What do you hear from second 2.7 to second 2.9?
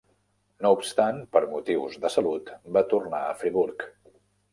va